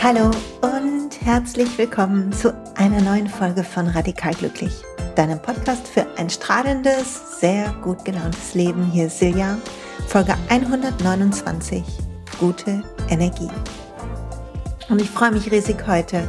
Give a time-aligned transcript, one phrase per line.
[0.00, 0.30] Hallo
[0.62, 4.72] und herzlich willkommen zu einer neuen Folge von Radikal Glücklich,
[5.16, 8.88] deinem Podcast für ein strahlendes, sehr gut gelauntes Leben.
[8.92, 9.58] Hier ist Silja,
[10.06, 11.82] Folge 129,
[12.38, 13.50] gute Energie.
[14.88, 16.28] Und ich freue mich riesig heute,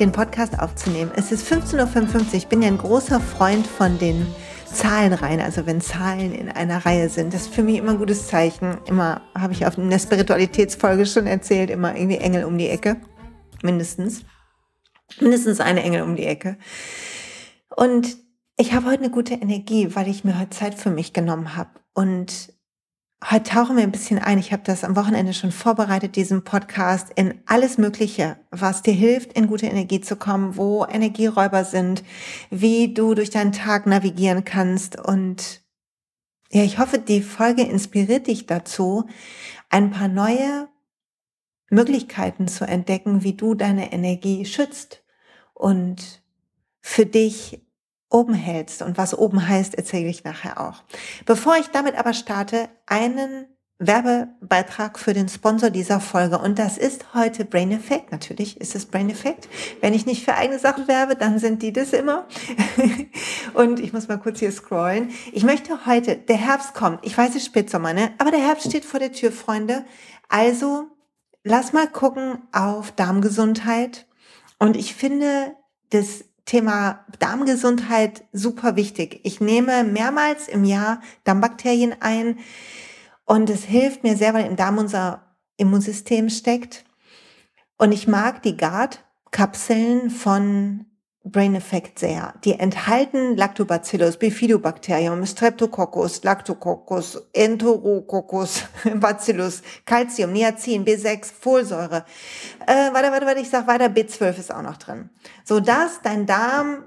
[0.00, 1.12] den Podcast aufzunehmen.
[1.14, 2.34] Es ist 15.55 Uhr.
[2.34, 4.26] Ich bin ja ein großer Freund von den
[4.64, 7.34] Zahlenreihen, also wenn Zahlen in einer Reihe sind.
[7.34, 8.78] Das ist für mich immer ein gutes Zeichen.
[8.86, 12.96] Immer habe ich auf einer Spiritualitätsfolge schon erzählt, immer irgendwie Engel um die Ecke.
[13.62, 14.24] Mindestens.
[15.20, 16.56] Mindestens eine Engel um die Ecke.
[17.76, 18.16] Und
[18.56, 21.70] ich habe heute eine gute Energie, weil ich mir heute Zeit für mich genommen habe.
[21.92, 22.54] Und
[23.22, 24.38] Heute tauchen wir ein bisschen ein.
[24.38, 29.34] Ich habe das am Wochenende schon vorbereitet, diesen Podcast, in alles Mögliche, was dir hilft,
[29.34, 32.02] in gute Energie zu kommen, wo Energieräuber sind,
[32.48, 34.98] wie du durch deinen Tag navigieren kannst.
[34.98, 35.62] Und
[36.50, 39.04] ja, ich hoffe, die Folge inspiriert dich dazu,
[39.68, 40.68] ein paar neue
[41.68, 45.04] Möglichkeiten zu entdecken, wie du deine Energie schützt
[45.52, 46.22] und
[46.80, 47.60] für dich
[48.10, 48.82] oben hältst.
[48.82, 50.82] Und was oben heißt, erzähle ich nachher auch.
[51.24, 53.46] Bevor ich damit aber starte, einen
[53.80, 56.38] Werbebeitrag für den Sponsor dieser Folge.
[56.38, 58.12] Und das ist heute Brain Effect.
[58.12, 59.48] Natürlich ist es Brain Effect.
[59.80, 62.28] Wenn ich nicht für eigene Sachen werbe, dann sind die das immer.
[63.54, 65.10] und ich muss mal kurz hier scrollen.
[65.32, 66.98] Ich möchte heute, der Herbst kommt.
[67.06, 68.12] Ich weiß, es ist Spätsommer, ne?
[68.18, 69.86] Aber der Herbst steht vor der Tür, Freunde.
[70.28, 70.88] Also,
[71.42, 74.06] lass mal gucken auf Darmgesundheit.
[74.58, 75.56] Und ich finde,
[75.88, 79.20] das Thema Darmgesundheit super wichtig.
[79.22, 82.40] Ich nehme mehrmals im Jahr Darmbakterien ein
[83.24, 86.84] und es hilft mir sehr, weil im Darm unser Immunsystem steckt.
[87.78, 90.86] Und ich mag die Guard-Kapseln von
[91.22, 92.32] Brain Effect sehr.
[92.44, 102.06] Die enthalten Lactobacillus, Bifidobacterium, Streptococcus, Lactococcus, Enterococcus, Bacillus, Calcium, Niacin, B6, Folsäure.
[102.66, 105.10] Äh, warte, warte, warte, ich sag weiter, B12 ist auch noch drin.
[105.44, 106.84] So dass dein Darm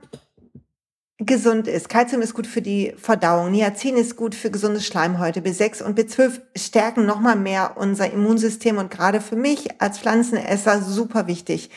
[1.20, 1.88] gesund ist.
[1.88, 6.42] Calcium ist gut für die Verdauung, Niacin ist gut für gesunde Schleimhäute, B6 und B12
[6.58, 11.70] stärken nochmal mehr unser Immunsystem und gerade für mich als Pflanzenesser super wichtig.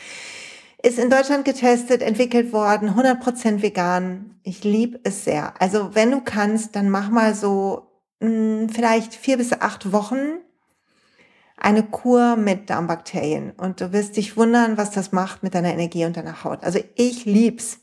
[0.83, 4.39] Ist in Deutschland getestet, entwickelt worden, 100% vegan.
[4.43, 5.59] Ich liebe es sehr.
[5.59, 7.87] Also wenn du kannst, dann mach mal so
[8.19, 10.39] mh, hm, vielleicht vier bis acht Wochen
[11.57, 16.05] eine Kur mit Darmbakterien und du wirst dich wundern, was das macht mit deiner Energie
[16.05, 16.63] und deiner Haut.
[16.63, 17.79] Also ich lieb's.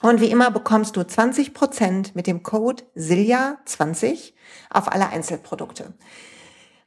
[0.00, 4.32] Und wie immer bekommst du 20% mit dem Code SILJA20
[4.70, 5.94] auf alle Einzelprodukte.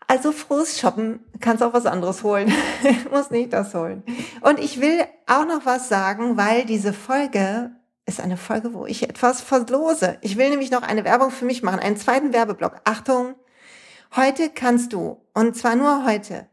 [0.07, 2.53] Also frohes Shoppen, kannst auch was anderes holen.
[3.11, 4.03] Muss nicht das holen.
[4.41, 7.71] Und ich will auch noch was sagen, weil diese Folge
[8.05, 10.17] ist eine Folge, wo ich etwas verlose.
[10.21, 12.81] Ich will nämlich noch eine Werbung für mich machen, einen zweiten Werbeblock.
[12.83, 13.33] Achtung,
[14.15, 16.47] heute kannst du, und zwar nur heute,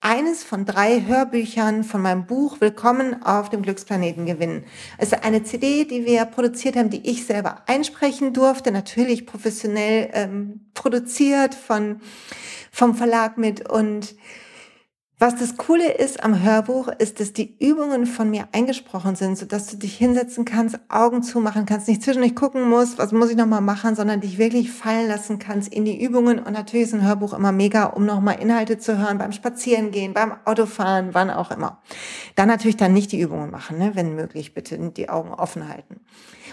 [0.00, 4.64] eines von drei Hörbüchern von meinem Buch Willkommen auf dem Glücksplaneten gewinnen.
[4.96, 10.08] Es ist eine CD, die wir produziert haben, die ich selber einsprechen durfte, natürlich professionell
[10.14, 12.00] ähm, produziert von
[12.72, 13.68] vom Verlag mit.
[13.68, 14.14] Und
[15.20, 19.66] was das Coole ist am Hörbuch, ist, dass die Übungen von mir eingesprochen sind, sodass
[19.66, 23.60] du dich hinsetzen kannst, Augen zumachen kannst, nicht zwischendurch gucken musst, was muss ich nochmal
[23.60, 26.38] machen, sondern dich wirklich fallen lassen kannst in die Übungen.
[26.38, 30.32] Und natürlich ist ein Hörbuch immer mega, um nochmal Inhalte zu hören, beim Spazierengehen, beim
[30.46, 31.82] Autofahren, wann auch immer.
[32.34, 33.90] Dann natürlich dann nicht die Übungen machen, ne?
[33.92, 36.00] wenn möglich, bitte die Augen offen halten.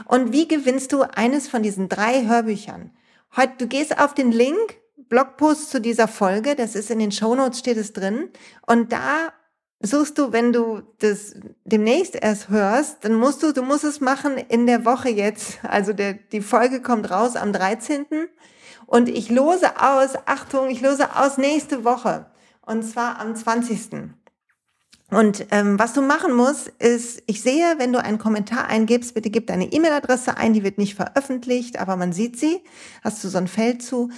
[0.03, 2.91] Und wie gewinnst du eines von diesen drei Hörbüchern?
[3.37, 4.77] Heute, du gehst auf den Link,
[5.09, 8.29] Blogpost zu dieser Folge, das ist in den Shownotes steht es drin.
[8.65, 9.33] Und da
[9.79, 11.35] suchst du, wenn du das
[11.65, 15.59] demnächst erst hörst, dann musst du, du musst es machen in der Woche jetzt.
[15.63, 18.05] Also der, die Folge kommt raus am 13.
[18.85, 22.27] Und ich lose aus, Achtung, ich lose aus nächste Woche.
[22.65, 24.11] Und zwar am 20.
[25.09, 29.29] Und ähm, was du machen musst, ist, ich sehe, wenn du einen Kommentar eingibst, bitte
[29.29, 32.59] gib deine E-Mail-Adresse ein, die wird nicht veröffentlicht, aber man sieht sie,
[33.05, 34.09] hast du so ein Feld zu.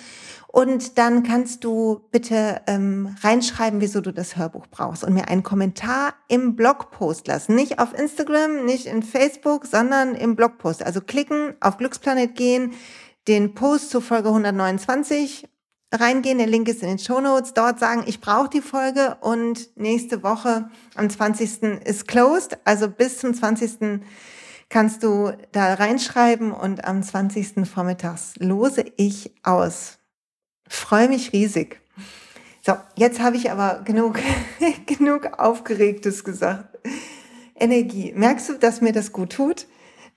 [0.52, 5.44] Und dann kannst du bitte ähm, reinschreiben, wieso du das Hörbuch brauchst und mir einen
[5.44, 7.54] Kommentar im Blogpost lassen.
[7.54, 10.84] Nicht auf Instagram, nicht in Facebook, sondern im Blogpost.
[10.84, 12.74] Also klicken, auf Glücksplanet gehen,
[13.28, 15.48] den Post zur Folge 129
[15.94, 16.40] reingehen.
[16.40, 17.54] Der Link ist in den Show Notes.
[17.54, 21.62] Dort sagen, ich brauche die Folge und nächste Woche am 20.
[21.86, 22.58] ist closed.
[22.66, 24.02] Also bis zum 20
[24.68, 27.70] kannst du da reinschreiben und am 20.
[27.72, 29.99] Vormittags lose ich aus.
[30.70, 31.82] Freue mich riesig.
[32.66, 34.20] So, jetzt habe ich aber genug,
[34.86, 36.78] genug Aufgeregtes gesagt.
[37.56, 38.14] Energie.
[38.16, 39.68] Merkst du, dass mir das gut tut?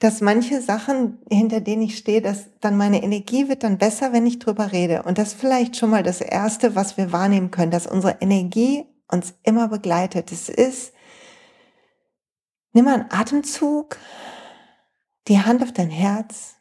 [0.02, 4.26] dass manche Sachen, hinter denen ich stehe, dass dann meine Energie wird dann besser, wenn
[4.26, 5.04] ich drüber rede.
[5.04, 9.34] Und das vielleicht schon mal das Erste, was wir wahrnehmen können, dass unsere Energie uns
[9.44, 10.32] immer begleitet.
[10.32, 10.92] Es ist,
[12.72, 13.96] nimm mal einen Atemzug,
[15.28, 16.51] die Hand auf dein Herz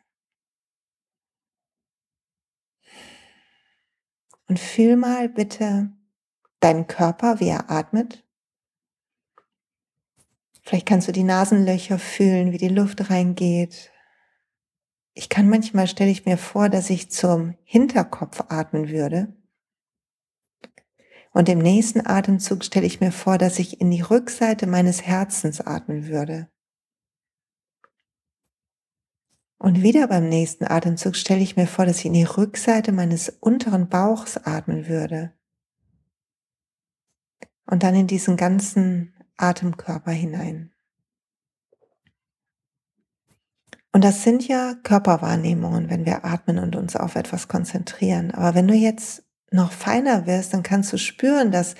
[4.51, 5.93] und fühl mal bitte
[6.59, 8.25] deinen Körper, wie er atmet.
[10.61, 13.93] Vielleicht kannst du die Nasenlöcher fühlen, wie die Luft reingeht.
[15.13, 19.33] Ich kann manchmal, stelle ich mir vor, dass ich zum Hinterkopf atmen würde.
[21.31, 25.61] Und im nächsten Atemzug stelle ich mir vor, dass ich in die Rückseite meines Herzens
[25.61, 26.49] atmen würde.
[29.61, 33.29] Und wieder beim nächsten Atemzug stelle ich mir vor, dass ich in die Rückseite meines
[33.29, 35.33] unteren Bauchs atmen würde.
[37.67, 40.71] Und dann in diesen ganzen Atemkörper hinein.
[43.91, 48.31] Und das sind ja Körperwahrnehmungen, wenn wir atmen und uns auf etwas konzentrieren.
[48.31, 51.75] Aber wenn du jetzt noch feiner wirst, dann kannst du spüren, dass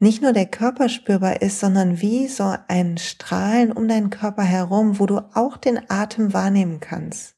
[0.00, 4.98] nicht nur der Körper spürbar ist, sondern wie so ein Strahlen um deinen Körper herum,
[4.98, 7.36] wo du auch den Atem wahrnehmen kannst.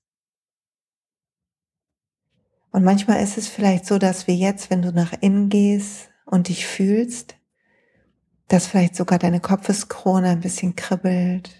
[2.70, 6.48] Und manchmal ist es vielleicht so, dass wir jetzt, wenn du nach innen gehst und
[6.48, 7.34] dich fühlst,
[8.46, 11.50] dass vielleicht sogar deine Kopfeskrone ein bisschen kribbelt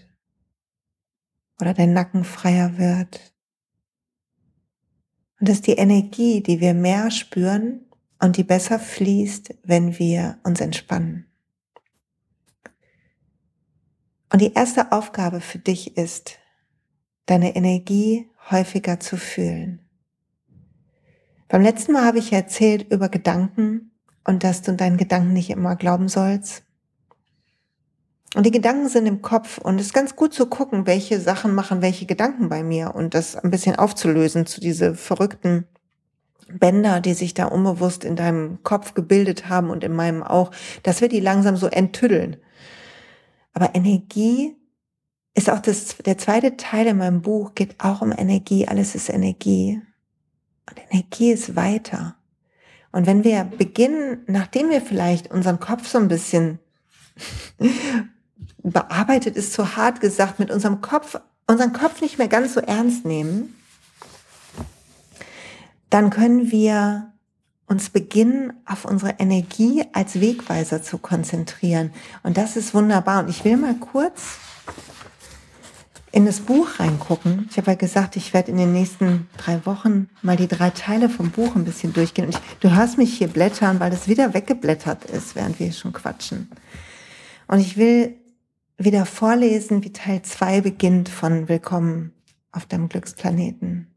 [1.59, 3.33] oder dein Nacken freier wird.
[5.39, 7.81] Und das ist die Energie, die wir mehr spüren
[8.23, 11.25] und die besser fließt, wenn wir uns entspannen.
[14.31, 16.39] Und die erste Aufgabe für dich ist,
[17.25, 19.81] deine Energie häufiger zu fühlen.
[21.49, 23.91] Beim letzten Mal habe ich erzählt über Gedanken
[24.23, 26.63] und dass du deinen Gedanken nicht immer glauben sollst.
[28.35, 31.53] Und die Gedanken sind im Kopf und es ist ganz gut zu gucken, welche Sachen
[31.53, 35.67] machen welche Gedanken bei mir und das ein bisschen aufzulösen zu diese verrückten
[36.51, 40.51] Bänder, die sich da unbewusst in deinem Kopf gebildet haben und in meinem auch,
[40.83, 42.37] dass wir die langsam so enttüddeln.
[43.53, 44.55] Aber Energie
[45.35, 48.67] ist auch das, der zweite Teil in meinem Buch geht auch um Energie.
[48.67, 49.81] Alles ist Energie.
[50.69, 52.15] Und Energie ist weiter.
[52.91, 56.59] Und wenn wir beginnen, nachdem wir vielleicht unseren Kopf so ein bisschen
[58.63, 63.05] bearbeitet ist zu hart gesagt, mit unserem Kopf, unseren Kopf nicht mehr ganz so ernst
[63.05, 63.55] nehmen,
[65.93, 67.13] dann können wir
[67.67, 71.93] uns beginnen, auf unsere Energie als Wegweiser zu konzentrieren.
[72.23, 73.23] Und das ist wunderbar.
[73.23, 74.39] Und ich will mal kurz
[76.11, 77.47] in das Buch reingucken.
[77.51, 81.09] Ich habe ja gesagt, ich werde in den nächsten drei Wochen mal die drei Teile
[81.09, 82.25] vom Buch ein bisschen durchgehen.
[82.25, 85.93] Und ich, du hörst mich hier blättern, weil das wieder weggeblättert ist, während wir schon
[85.93, 86.49] quatschen.
[87.47, 88.15] Und ich will
[88.79, 92.13] wieder vorlesen, wie Teil 2 beginnt von Willkommen
[92.51, 93.92] auf deinem Glücksplaneten.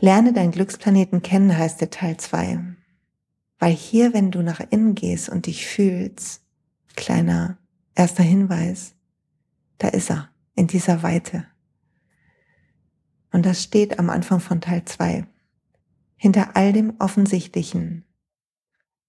[0.00, 2.76] Lerne deinen Glücksplaneten kennen, heißt der Teil 2.
[3.58, 6.42] Weil hier, wenn du nach innen gehst und dich fühlst,
[6.94, 7.58] kleiner
[7.94, 8.94] erster Hinweis,
[9.78, 11.46] da ist er, in dieser Weite.
[13.32, 15.26] Und das steht am Anfang von Teil 2.
[16.16, 18.04] Hinter all dem Offensichtlichen,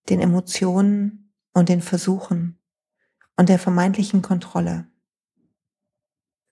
[0.10, 2.60] den Emotionen und den Versuchen,
[3.38, 4.88] und der vermeintlichen Kontrolle.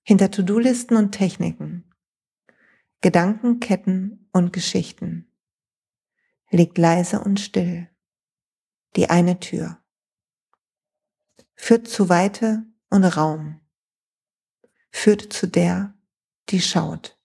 [0.04, 1.84] Hinter To-Do-Listen und Techniken,
[3.02, 5.32] Gedankenketten und Geschichten
[6.50, 7.90] liegt leise und still
[8.96, 9.78] die eine Tür.
[11.56, 13.62] Führt zu Weite und Raum.
[14.90, 15.94] Führt zu der,
[16.50, 17.20] die schaut,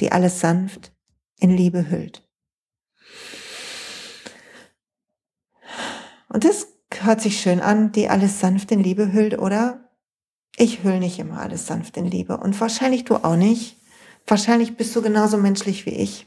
[0.00, 0.92] die alles sanft
[1.38, 2.28] in Liebe hüllt.
[6.28, 9.90] Und das hört sich schön an, die alles sanft in Liebe hüllt, oder?
[10.56, 13.75] Ich hüll nicht immer alles sanft in Liebe und wahrscheinlich du auch nicht.
[14.26, 16.26] Wahrscheinlich bist du genauso menschlich wie ich.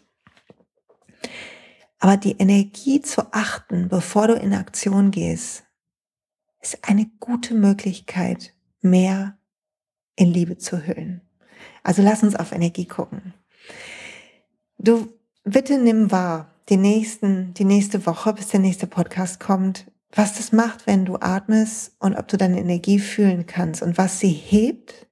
[1.99, 5.63] Aber die Energie zu achten, bevor du in Aktion gehst,
[6.61, 9.37] ist eine gute Möglichkeit, mehr
[10.15, 11.21] in Liebe zu hüllen.
[11.83, 13.33] Also lass uns auf Energie gucken.
[14.77, 15.13] Du
[15.43, 20.51] bitte nimm wahr, die nächsten, die nächste Woche, bis der nächste Podcast kommt, was das
[20.51, 25.08] macht, wenn du atmest und ob du deine Energie fühlen kannst und was sie hebt,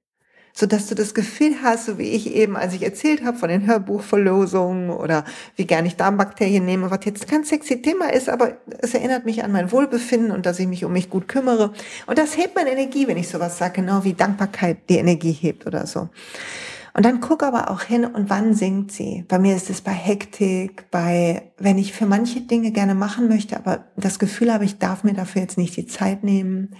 [0.58, 3.48] so dass du das Gefühl hast, so wie ich eben, als ich erzählt habe von
[3.48, 5.24] den Hörbuchverlosungen oder
[5.54, 9.44] wie gerne ich Darmbakterien nehme, was jetzt kein sexy Thema ist, aber es erinnert mich
[9.44, 11.72] an mein Wohlbefinden und dass ich mich um mich gut kümmere.
[12.08, 15.64] Und das hebt meine Energie, wenn ich sowas sage, genau wie Dankbarkeit die Energie hebt
[15.64, 16.08] oder so.
[16.92, 19.24] Und dann guck aber auch hin und wann singt sie.
[19.28, 23.56] Bei mir ist es bei Hektik, bei, wenn ich für manche Dinge gerne machen möchte,
[23.56, 26.74] aber das Gefühl habe, ich darf mir dafür jetzt nicht die Zeit nehmen.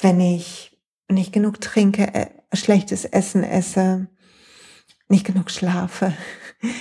[0.00, 0.76] Wenn ich
[1.08, 4.08] nicht genug trinke, äh, schlechtes Essen esse,
[5.08, 6.12] nicht genug schlafe.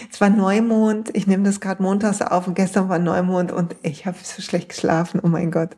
[0.09, 4.05] Es war Neumond, ich nehme das gerade montags auf und gestern war Neumond und ich
[4.05, 5.75] habe so schlecht geschlafen, oh mein Gott.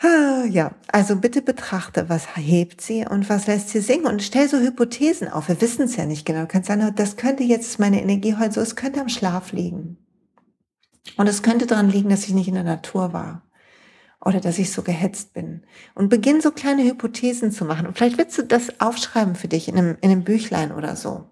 [0.00, 4.48] Ah, ja, also bitte betrachte, was hebt sie und was lässt sie singen und stell
[4.48, 5.48] so Hypothesen auf.
[5.48, 6.46] Wir wissen es ja nicht genau.
[6.48, 9.98] Kannst sagen, das könnte jetzt meine Energie heute so, es könnte am Schlaf liegen.
[11.18, 13.42] Und es könnte daran liegen, dass ich nicht in der Natur war
[14.24, 15.62] oder dass ich so gehetzt bin.
[15.94, 17.86] Und beginn so kleine Hypothesen zu machen.
[17.86, 21.28] Und vielleicht willst du das aufschreiben für dich in einem, in einem Büchlein oder so.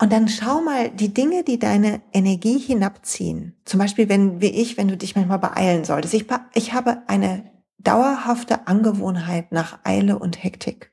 [0.00, 3.56] Und dann schau mal die Dinge, die deine Energie hinabziehen.
[3.64, 6.14] Zum Beispiel, wenn, wie ich, wenn du dich manchmal beeilen solltest.
[6.14, 10.92] Ich, ich habe eine dauerhafte Angewohnheit nach Eile und Hektik.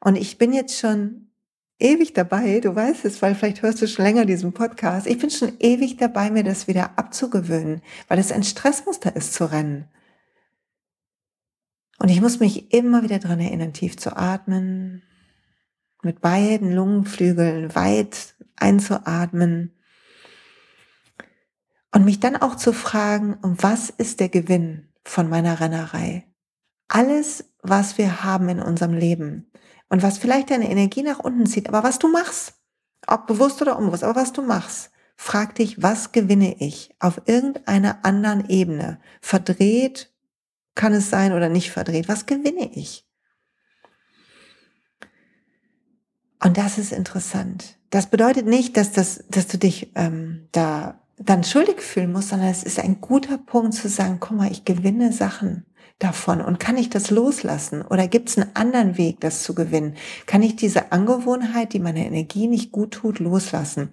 [0.00, 1.23] Und ich bin jetzt schon
[1.78, 5.06] ewig dabei, du weißt es, weil vielleicht hörst du schon länger diesen Podcast.
[5.06, 9.50] Ich bin schon ewig dabei, mir das wieder abzugewöhnen, weil es ein Stressmuster ist zu
[9.50, 9.88] rennen.
[11.98, 15.02] Und ich muss mich immer wieder dran erinnern, tief zu atmen,
[16.02, 19.72] mit beiden Lungenflügeln weit einzuatmen
[21.92, 26.26] und mich dann auch zu fragen, was ist der Gewinn von meiner Rennerei?
[26.88, 29.50] Alles, was wir haben in unserem Leben
[29.94, 32.54] und was vielleicht deine Energie nach unten zieht, aber was du machst,
[33.06, 38.04] ob bewusst oder unbewusst, aber was du machst, frag dich, was gewinne ich auf irgendeiner
[38.04, 38.98] anderen Ebene?
[39.20, 40.12] Verdreht
[40.74, 42.08] kann es sein oder nicht verdreht?
[42.08, 43.06] Was gewinne ich?
[46.42, 47.78] Und das ist interessant.
[47.90, 52.48] Das bedeutet nicht, dass, das, dass du dich ähm, da dann schuldig fühlen musst, sondern
[52.48, 55.64] es ist ein guter Punkt zu sagen, guck mal, ich gewinne Sachen
[55.98, 59.94] davon und kann ich das loslassen oder gibt es einen anderen Weg, das zu gewinnen?
[60.26, 63.90] Kann ich diese Angewohnheit, die meiner Energie nicht gut tut, loslassen?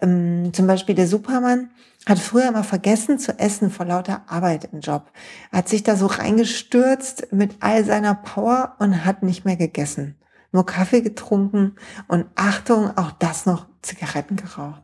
[0.00, 1.70] Ähm, zum Beispiel der Supermann
[2.06, 5.10] hat früher immer vergessen zu essen vor lauter Arbeit im Job.
[5.52, 10.16] Hat sich da so reingestürzt mit all seiner Power und hat nicht mehr gegessen
[10.54, 11.74] nur Kaffee getrunken
[12.06, 14.82] und Achtung, auch das noch Zigaretten geraucht.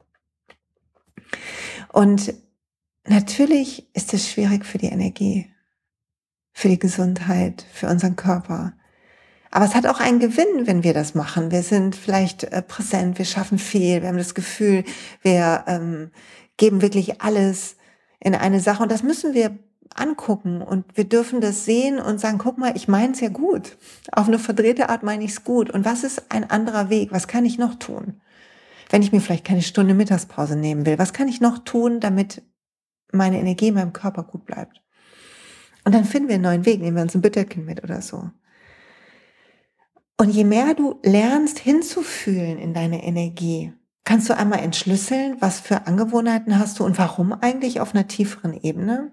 [1.92, 2.34] Und
[3.06, 5.48] natürlich ist es schwierig für die Energie,
[6.60, 8.74] für die Gesundheit, für unseren Körper.
[9.50, 11.50] Aber es hat auch einen Gewinn, wenn wir das machen.
[11.50, 14.84] Wir sind vielleicht äh, präsent, wir schaffen viel, wir haben das Gefühl,
[15.22, 16.10] wir ähm,
[16.58, 17.76] geben wirklich alles
[18.20, 18.82] in eine Sache.
[18.82, 19.58] Und das müssen wir
[19.94, 23.78] angucken und wir dürfen das sehen und sagen, guck mal, ich meine es ja gut.
[24.12, 25.70] Auf eine verdrehte Art meine ich es gut.
[25.70, 27.10] Und was ist ein anderer Weg?
[27.10, 28.20] Was kann ich noch tun?
[28.90, 32.42] Wenn ich mir vielleicht keine Stunde Mittagspause nehmen will, was kann ich noch tun, damit
[33.12, 34.82] meine Energie in meinem Körper gut bleibt?
[35.84, 38.30] Und dann finden wir einen neuen Weg, nehmen wir uns ein Bitterkind mit oder so.
[40.16, 43.72] Und je mehr du lernst hinzufühlen in deine Energie,
[44.04, 48.52] kannst du einmal entschlüsseln, was für Angewohnheiten hast du und warum eigentlich auf einer tieferen
[48.52, 49.12] Ebene.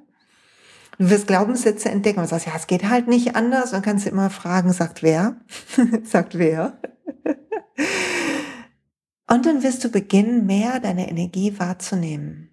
[0.98, 3.74] Du wirst Glaubenssätze entdecken und sagst, ja, es geht halt nicht anders.
[3.74, 5.38] Und kannst immer fragen, sagt wer?
[6.04, 6.80] sagt wer?
[9.30, 12.50] und dann wirst du beginnen, mehr deine Energie wahrzunehmen.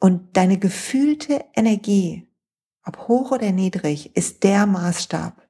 [0.00, 2.26] Und deine gefühlte Energie,
[2.84, 5.42] ob hoch oder niedrig, ist der Maßstab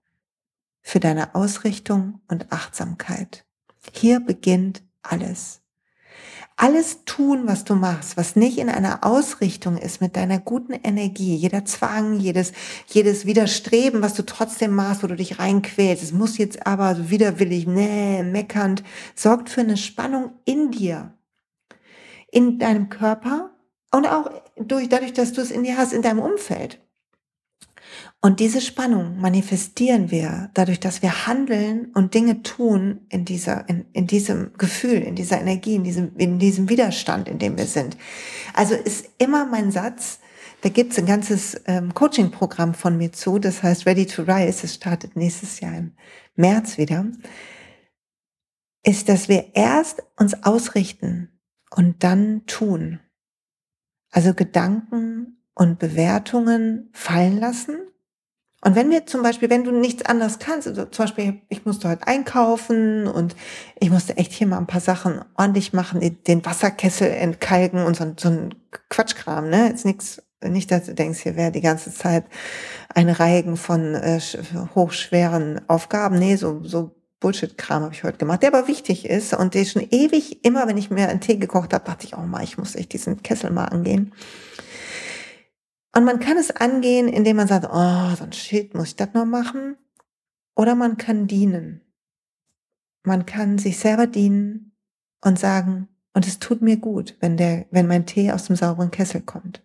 [0.82, 3.44] für deine Ausrichtung und Achtsamkeit.
[3.92, 5.62] Hier beginnt alles
[6.56, 11.34] alles tun, was du machst, was nicht in einer Ausrichtung ist mit deiner guten Energie,
[11.34, 12.52] jeder Zwang, jedes,
[12.86, 17.66] jedes Widerstreben, was du trotzdem machst, wo du dich reinquälst, es muss jetzt aber widerwillig,
[17.66, 18.84] nee, meckernd,
[19.16, 21.12] sorgt für eine Spannung in dir,
[22.30, 23.50] in deinem Körper
[23.90, 26.80] und auch durch, dadurch, dass du es in dir hast, in deinem Umfeld.
[28.24, 33.84] Und diese Spannung manifestieren wir dadurch, dass wir handeln und Dinge tun in dieser, in,
[33.92, 37.98] in diesem Gefühl, in dieser Energie, in diesem, in diesem Widerstand, in dem wir sind.
[38.54, 40.20] Also ist immer mein Satz,
[40.62, 44.74] da gibt's ein ganzes ähm, Coaching-Programm von mir zu, das heißt Ready to Rise, es
[44.76, 45.92] startet nächstes Jahr im
[46.34, 47.04] März wieder,
[48.84, 51.28] ist, dass wir erst uns ausrichten
[51.70, 53.00] und dann tun.
[54.10, 57.76] Also Gedanken und Bewertungen fallen lassen
[58.64, 61.88] und wenn wir zum Beispiel, wenn du nichts anderes kannst, also zum Beispiel, ich musste
[61.90, 63.36] heute einkaufen und
[63.78, 68.14] ich musste echt hier mal ein paar Sachen ordentlich machen, den Wasserkessel entkalken und so,
[68.18, 68.54] so ein
[68.88, 69.68] Quatschkram, ne?
[69.68, 72.24] Jetzt nichts, nicht, dass du denkst, hier wäre die ganze Zeit
[72.94, 74.18] ein Reigen von äh,
[74.74, 76.18] hochschweren Aufgaben.
[76.18, 79.86] Nee, so, so Bullshit-Kram habe ich heute gemacht, der aber wichtig ist und der schon
[79.90, 82.76] ewig, immer wenn ich mir einen Tee gekocht habe, dachte ich, oh mal, ich muss
[82.76, 84.14] echt diesen Kessel mal angehen.
[85.96, 89.14] Und man kann es angehen, indem man sagt, oh, so ein Shit, muss ich das
[89.14, 89.76] noch machen?
[90.56, 91.82] Oder man kann dienen.
[93.04, 94.72] Man kann sich selber dienen
[95.20, 98.90] und sagen, und es tut mir gut, wenn der, wenn mein Tee aus dem sauberen
[98.90, 99.62] Kessel kommt.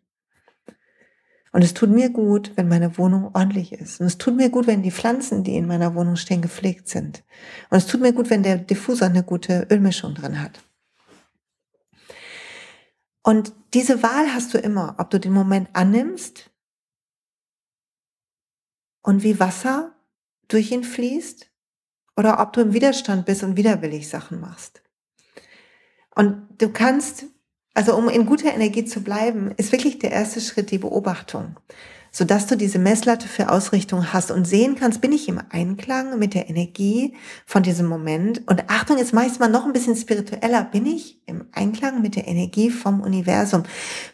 [1.51, 3.99] Und es tut mir gut, wenn meine Wohnung ordentlich ist.
[3.99, 7.23] Und es tut mir gut, wenn die Pflanzen, die in meiner Wohnung stehen, gepflegt sind.
[7.71, 10.63] Und es tut mir gut, wenn der Diffusor eine gute Ölmischung drin hat.
[13.23, 16.49] Und diese Wahl hast du immer, ob du den Moment annimmst
[19.01, 19.95] und wie Wasser
[20.47, 21.51] durch ihn fließt
[22.15, 24.81] oder ob du im Widerstand bist und widerwillig Sachen machst.
[26.15, 27.25] Und du kannst
[27.79, 31.57] also um in guter Energie zu bleiben, ist wirklich der erste Schritt die Beobachtung,
[32.11, 36.33] sodass du diese Messlatte für Ausrichtung hast und sehen kannst, bin ich im Einklang mit
[36.33, 37.13] der Energie
[37.45, 38.47] von diesem Moment.
[38.47, 40.63] Und Achtung, jetzt mache ich es mal noch ein bisschen spiritueller.
[40.63, 43.63] Bin ich im Einklang mit der Energie vom Universum?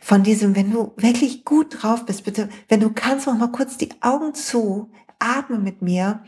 [0.01, 3.77] Von diesem, wenn du wirklich gut drauf bist, bitte, wenn du kannst, mach mal kurz
[3.77, 6.23] die Augen zu, atme mit mir.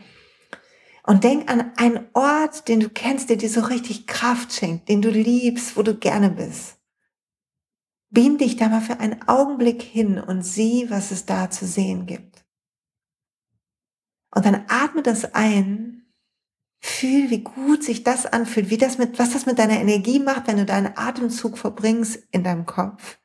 [1.04, 5.00] Und denk an einen Ort, den du kennst, der dir so richtig Kraft schenkt, den
[5.00, 6.77] du liebst, wo du gerne bist.
[8.10, 12.06] Beam dich da mal für einen Augenblick hin und sieh, was es da zu sehen
[12.06, 12.44] gibt.
[14.34, 15.94] Und dann atme das ein.
[16.80, 20.46] Fühl, wie gut sich das anfühlt, wie das mit, was das mit deiner Energie macht,
[20.46, 23.18] wenn du deinen Atemzug verbringst in deinem Kopf.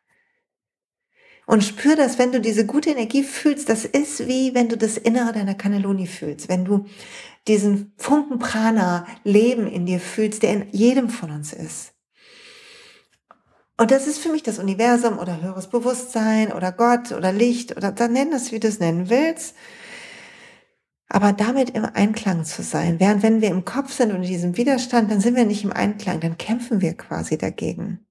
[1.45, 4.97] Und spür das, wenn du diese gute Energie fühlst, das ist wie wenn du das
[4.97, 6.85] Innere deiner Cannelloni fühlst, wenn du
[7.47, 11.92] diesen Funken Prana Leben in dir fühlst, der in jedem von uns ist.
[13.83, 17.91] Und das ist für mich das Universum oder höheres Bewusstsein oder Gott oder Licht oder
[17.91, 19.57] dann nenn es, wie du es nennen willst.
[21.09, 23.01] Aber damit im Einklang zu sein.
[23.01, 25.73] Während wenn wir im Kopf sind und in diesem Widerstand, dann sind wir nicht im
[25.73, 28.07] Einklang, dann kämpfen wir quasi dagegen.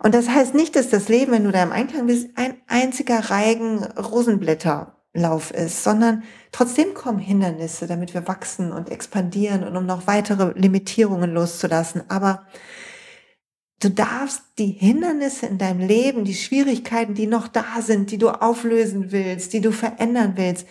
[0.00, 3.30] Und das heißt nicht, dass das Leben, wenn du da im Einklang bist, ein einziger
[3.30, 10.08] Reigen Rosenblätterlauf ist, sondern trotzdem kommen Hindernisse, damit wir wachsen und expandieren und um noch
[10.08, 12.02] weitere Limitierungen loszulassen.
[12.08, 12.44] Aber
[13.84, 18.30] Du darfst die Hindernisse in deinem Leben, die Schwierigkeiten, die noch da sind, die du
[18.30, 20.66] auflösen willst, die du verändern willst,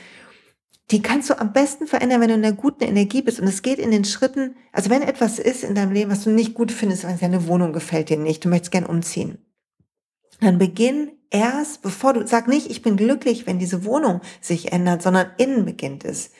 [0.90, 3.40] die kannst du am besten verändern, wenn du in der guten Energie bist.
[3.40, 6.32] Und es geht in den Schritten, also wenn etwas ist in deinem Leben, was du
[6.32, 9.38] nicht gut findest, wenn deine Wohnung gefällt dir nicht, du möchtest gern umziehen,
[10.42, 15.04] dann beginn erst, bevor du, sag nicht, ich bin glücklich, wenn diese Wohnung sich ändert,
[15.04, 16.32] sondern innen beginnt es.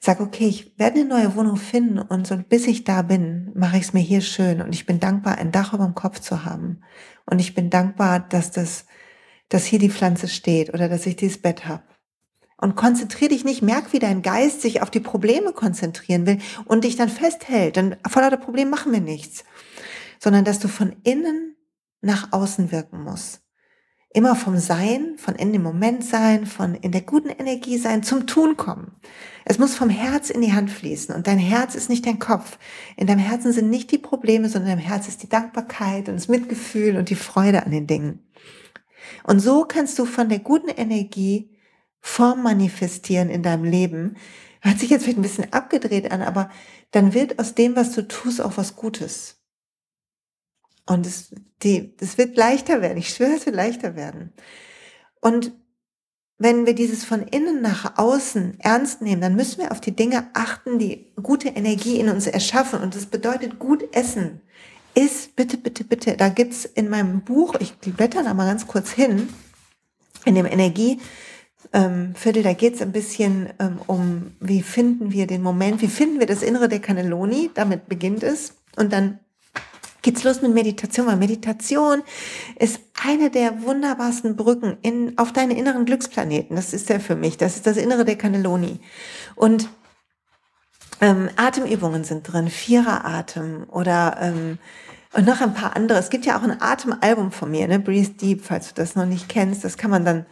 [0.00, 3.78] Sag, okay, ich werde eine neue Wohnung finden und so bis ich da bin, mache
[3.78, 6.44] ich es mir hier schön und ich bin dankbar, ein Dach über dem Kopf zu
[6.44, 6.82] haben.
[7.26, 8.86] Und ich bin dankbar, dass das,
[9.48, 11.82] dass hier die Pflanze steht oder dass ich dieses Bett habe.
[12.56, 16.84] Und konzentrier dich nicht, merk, wie dein Geist sich auf die Probleme konzentrieren will und
[16.84, 17.76] dich dann festhält.
[17.76, 19.44] Denn vor lauter Problem machen wir nichts.
[20.20, 21.56] Sondern dass du von innen
[22.00, 23.47] nach außen wirken musst
[24.10, 28.26] immer vom Sein, von in dem Moment sein, von in der guten Energie sein, zum
[28.26, 28.92] Tun kommen.
[29.44, 32.58] Es muss vom Herz in die Hand fließen und dein Herz ist nicht dein Kopf.
[32.96, 36.28] In deinem Herzen sind nicht die Probleme, sondern deinem Herz ist die Dankbarkeit und das
[36.28, 38.26] Mitgefühl und die Freude an den Dingen.
[39.24, 41.50] Und so kannst du von der guten Energie
[42.00, 44.16] Form manifestieren in deinem Leben.
[44.60, 46.50] Hört sich jetzt vielleicht ein bisschen abgedreht an, aber
[46.90, 49.37] dann wird aus dem, was du tust, auch was Gutes.
[50.88, 52.96] Und es, die, das wird leichter werden.
[52.96, 54.32] Ich schwöre, es wird leichter werden.
[55.20, 55.52] Und
[56.38, 60.30] wenn wir dieses von innen nach außen ernst nehmen, dann müssen wir auf die Dinge
[60.32, 62.80] achten, die gute Energie in uns erschaffen.
[62.80, 64.40] Und das bedeutet gut essen.
[64.94, 66.16] Ist bitte, bitte, bitte.
[66.16, 69.28] Da gibt's in meinem Buch, ich blätter da mal ganz kurz hin,
[70.24, 71.04] in dem Energieviertel,
[71.72, 76.26] ähm, da geht's ein bisschen ähm, um, wie finden wir den Moment, wie finden wir
[76.26, 78.54] das Innere der Cannelloni, damit beginnt es.
[78.76, 79.18] Und dann
[80.02, 82.02] geht's los mit Meditation, weil Meditation
[82.58, 86.56] ist eine der wunderbarsten Brücken in, auf deine inneren Glücksplaneten.
[86.56, 87.36] Das ist der für mich.
[87.36, 88.80] Das ist das Innere der Cannelloni.
[89.34, 89.68] Und
[91.00, 94.58] ähm, Atemübungen sind drin, Vierer-Atem oder ähm,
[95.14, 95.98] und noch ein paar andere.
[95.98, 97.78] Es gibt ja auch ein Atemalbum von mir, ne?
[97.78, 99.64] Breathe Deep, falls du das noch nicht kennst.
[99.64, 100.26] Das kann man dann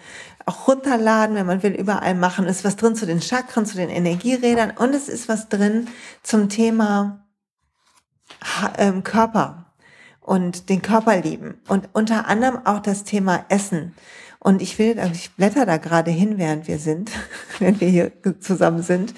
[0.44, 2.46] auch runterladen, wenn man will, überall machen.
[2.46, 5.88] Es ist was drin zu den Chakren, zu den Energierädern und es ist was drin
[6.22, 7.25] zum Thema
[9.04, 9.66] Körper
[10.20, 13.94] und den Körper lieben und unter anderem auch das Thema Essen.
[14.38, 17.10] Und ich will, also ich blätter da gerade hin, während wir sind,
[17.58, 19.14] während wir hier zusammen sind,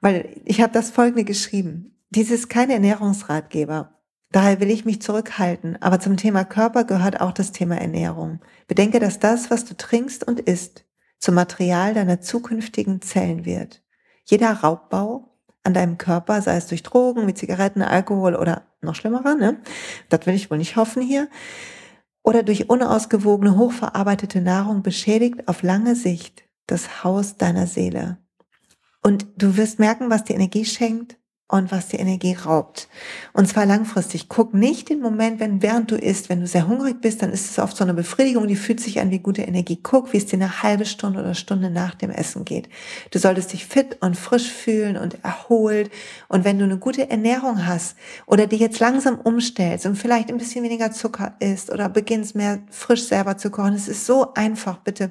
[0.00, 1.98] weil ich habe das Folgende geschrieben.
[2.10, 4.00] Dies ist kein Ernährungsratgeber.
[4.32, 5.80] Daher will ich mich zurückhalten.
[5.82, 8.40] Aber zum Thema Körper gehört auch das Thema Ernährung.
[8.68, 10.84] Bedenke, dass das, was du trinkst und isst,
[11.18, 13.82] zum Material deiner zukünftigen Zellen wird.
[14.24, 15.29] Jeder Raubbau
[15.62, 19.60] an deinem Körper, sei es durch Drogen, wie Zigaretten, Alkohol oder noch schlimmerer, ne?
[20.08, 21.28] Das will ich wohl nicht hoffen hier.
[22.22, 28.18] Oder durch unausgewogene, hochverarbeitete Nahrung beschädigt auf lange Sicht das Haus deiner Seele.
[29.02, 31.18] Und du wirst merken, was die Energie schenkt,
[31.50, 32.88] und was die Energie raubt.
[33.32, 34.28] Und zwar langfristig.
[34.28, 37.50] Guck nicht den Moment, wenn während du isst, wenn du sehr hungrig bist, dann ist
[37.50, 39.80] es oft so eine Befriedigung, die fühlt sich an wie gute Energie.
[39.82, 42.68] Guck, wie es dir eine halbe Stunde oder Stunde nach dem Essen geht.
[43.10, 45.90] Du solltest dich fit und frisch fühlen und erholt.
[46.28, 50.38] Und wenn du eine gute Ernährung hast oder die jetzt langsam umstellst und vielleicht ein
[50.38, 54.78] bisschen weniger Zucker isst oder beginnst mehr frisch selber zu kochen, es ist so einfach,
[54.78, 55.10] bitte.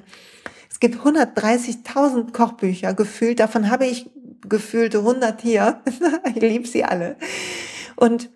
[0.70, 4.08] Es gibt 130.000 Kochbücher gefühlt, davon habe ich
[4.48, 5.82] gefühlte 100 hier.
[6.34, 7.16] ich liebe sie alle.
[7.96, 8.30] Und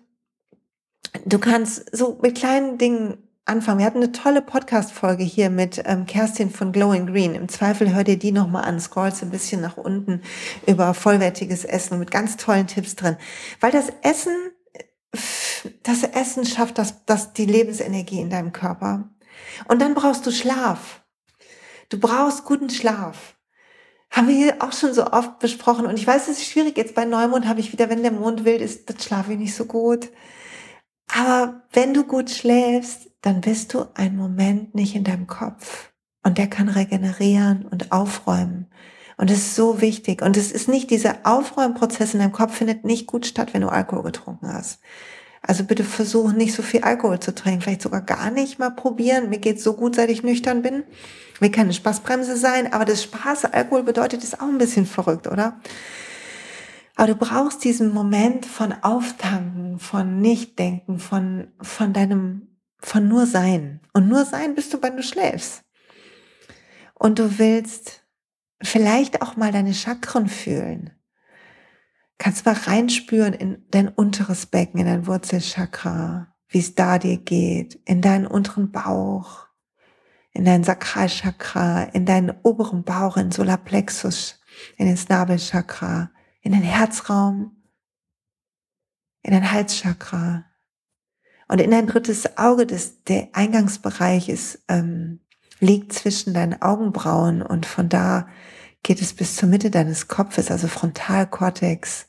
[1.25, 3.79] du kannst so mit kleinen Dingen anfangen.
[3.79, 7.35] Wir hatten eine tolle Podcast-Folge hier mit ähm, Kerstin von Glowing Green.
[7.35, 10.21] Im Zweifel hör dir die nochmal an, scrollst ein bisschen nach unten
[10.65, 13.17] über vollwertiges Essen mit ganz tollen Tipps drin.
[13.59, 14.35] Weil das Essen,
[15.83, 19.09] das Essen schafft das, das, die Lebensenergie in deinem Körper.
[19.67, 21.03] Und dann brauchst du Schlaf.
[21.89, 23.34] Du brauchst guten Schlaf
[24.15, 25.85] haben wir hier auch schon so oft besprochen.
[25.85, 26.77] Und ich weiß, es ist schwierig.
[26.77, 29.53] Jetzt bei Neumond habe ich wieder, wenn der Mond wild ist, dann schlafe ich nicht
[29.53, 30.09] so gut.
[31.13, 35.91] Aber wenn du gut schläfst, dann bist du einen Moment nicht in deinem Kopf.
[36.23, 38.67] Und der kann regenerieren und aufräumen.
[39.17, 40.21] Und es ist so wichtig.
[40.21, 43.69] Und es ist nicht, dieser Aufräumprozess in deinem Kopf findet nicht gut statt, wenn du
[43.69, 44.79] Alkohol getrunken hast.
[45.41, 47.61] Also bitte versuch nicht so viel Alkohol zu trinken.
[47.61, 49.29] Vielleicht sogar gar nicht mal probieren.
[49.29, 50.83] Mir geht's so gut, seit ich nüchtern bin
[51.41, 55.59] will keine Spaßbremse sein, aber das Spaß, Alkohol bedeutet, ist auch ein bisschen verrückt, oder?
[56.95, 63.81] Aber du brauchst diesen Moment von Auftanken, von Nichtdenken, von, von deinem, von nur Sein.
[63.93, 65.63] Und nur Sein bist du, wenn du schläfst.
[66.93, 68.05] Und du willst
[68.61, 70.91] vielleicht auch mal deine Chakren fühlen.
[72.17, 77.75] Kannst mal reinspüren in dein unteres Becken, in dein Wurzelchakra, wie es da dir geht,
[77.83, 79.44] in deinen unteren Bauch,
[80.35, 84.41] in dein Sakralchakra, in deinen oberen Bauch, in Solarplexus,
[84.77, 87.63] in den Snabelchakra, in den Herzraum,
[89.23, 90.43] in dein Halschakra
[91.47, 95.21] und in dein drittes Auge, das der Eingangsbereich ist, ähm,
[95.61, 98.27] liegt zwischen deinen Augenbrauen und von da
[98.83, 102.07] geht es bis zur Mitte deines Kopfes, also Frontalkortex.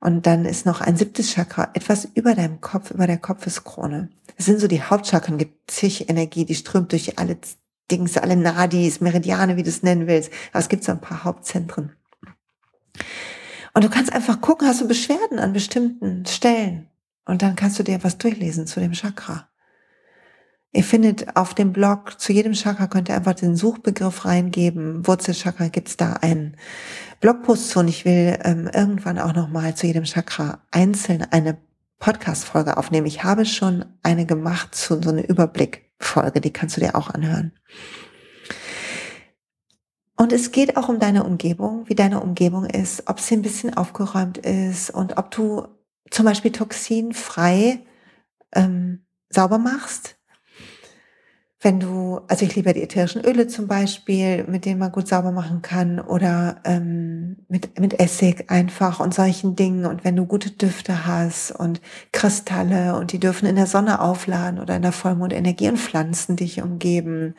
[0.00, 4.10] Und dann ist noch ein siebtes Chakra, etwas über deinem Kopf, über der Kopfeskrone.
[4.36, 7.38] Es sind so die Hauptchakren, gibt zig Energie, die strömt durch alle
[7.90, 10.30] Dings, alle Nadis, Meridiane, wie du es nennen willst.
[10.52, 11.92] Aber es gibt so ein paar Hauptzentren.
[13.74, 16.88] Und du kannst einfach gucken, hast du Beschwerden an bestimmten Stellen.
[17.26, 19.48] Und dann kannst du dir was durchlesen zu dem Chakra.
[20.72, 25.06] Ihr findet auf dem Blog zu jedem Chakra könnt ihr einfach den Suchbegriff reingeben.
[25.06, 26.56] Wurzelchakra gibt's da einen
[27.20, 31.58] Blogpost zu und ich will ähm, irgendwann auch nochmal zu jedem Chakra einzeln eine
[32.04, 33.06] Podcast-Folge aufnehmen.
[33.06, 37.52] Ich habe schon eine gemacht zu so einer Überblick-Folge, die kannst du dir auch anhören.
[40.14, 43.74] Und es geht auch um deine Umgebung, wie deine Umgebung ist, ob sie ein bisschen
[43.74, 45.66] aufgeräumt ist und ob du
[46.10, 47.80] zum Beispiel toxinfrei
[48.54, 50.18] ähm, sauber machst
[51.64, 55.32] wenn du, also ich liebe die ätherischen Öle zum Beispiel, mit denen man gut sauber
[55.32, 60.50] machen kann oder ähm, mit, mit Essig einfach und solchen Dingen und wenn du gute
[60.50, 61.80] Düfte hast und
[62.12, 66.60] Kristalle und die dürfen in der Sonne aufladen oder in der Vollmondenergie und Pflanzen dich
[66.60, 67.34] umgeben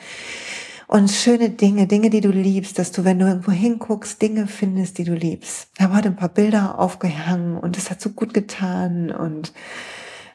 [0.88, 4.98] und schöne Dinge, Dinge, die du liebst, dass du, wenn du irgendwo hinguckst, Dinge findest,
[4.98, 5.70] die du liebst.
[5.78, 9.54] Ich habe heute ein paar Bilder aufgehangen und es hat so gut getan und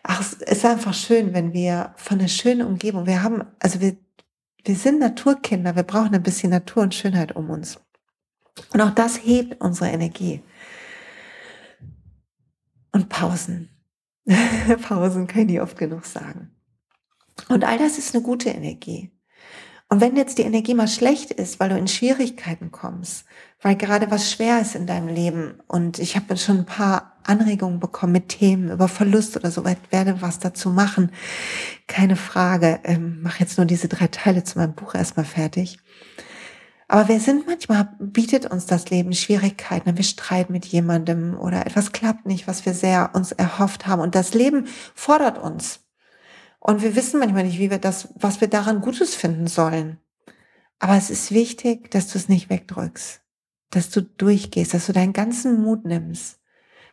[0.03, 3.97] ach, es ist einfach schön, wenn wir von einer schönen Umgebung, wir haben, also wir,
[4.65, 7.79] wir sind Naturkinder, wir brauchen ein bisschen Natur und Schönheit um uns.
[8.73, 10.43] Und auch das hebt unsere Energie.
[12.93, 13.71] Und Pausen.
[14.83, 16.51] Pausen kann ich oft genug sagen.
[17.49, 19.11] Und all das ist eine gute Energie.
[19.89, 23.25] Und wenn jetzt die Energie mal schlecht ist, weil du in Schwierigkeiten kommst,
[23.61, 27.81] weil gerade was schwer ist in deinem Leben und ich habe schon ein paar Anregungen
[27.81, 31.13] bekommen mit Themen über Verlust oder so, werde was dazu machen.
[31.87, 32.81] Keine Frage.
[32.85, 35.79] Ähm, mach jetzt nur diese drei Teile zu meinem Buch erstmal fertig.
[36.89, 41.93] Aber wir sind manchmal, bietet uns das Leben Schwierigkeiten, wir streiten mit jemandem oder etwas
[41.93, 44.03] klappt nicht, was wir sehr uns erhofft haben.
[44.03, 45.85] Und das Leben fordert uns.
[46.59, 49.99] Und wir wissen manchmal nicht, wie wir das, was wir daran Gutes finden sollen.
[50.81, 53.21] Aber es ist wichtig, dass du es nicht wegdrückst,
[53.71, 56.40] dass du durchgehst, dass du deinen ganzen Mut nimmst,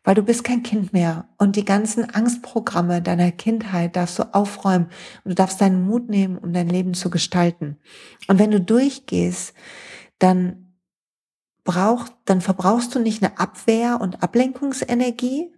[0.07, 4.85] weil du bist kein Kind mehr und die ganzen Angstprogramme deiner Kindheit darfst du aufräumen
[5.25, 7.77] und du darfst deinen Mut nehmen, um dein Leben zu gestalten.
[8.29, 9.53] Und wenn du durchgehst,
[10.17, 10.77] dann
[11.65, 15.53] braucht, dann verbrauchst du nicht eine Abwehr und Ablenkungsenergie,